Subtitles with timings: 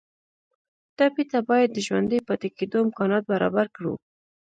[0.97, 3.93] ټپي ته باید د ژوندي پاتې کېدو امکانات برابر کړو.